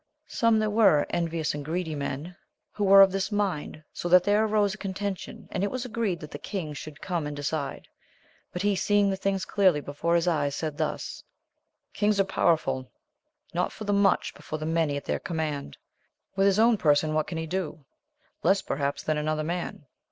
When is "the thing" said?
9.11-9.37